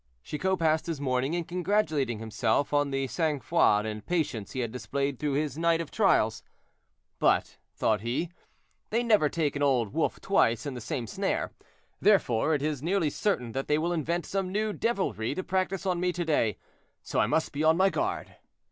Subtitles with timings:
[0.23, 4.71] Chicot passed his morning in congratulating himself on the sang froid and patience he had
[4.71, 6.41] displayed through his night of trials.
[7.19, 8.31] "But," thought he,
[8.89, 11.51] "they never take an old wolf twice in the same snare;
[11.99, 15.99] therefore, it is nearly certain that they will invent some new devilry to practice on
[15.99, 16.57] me to day,
[17.03, 18.37] so I must be on my guard."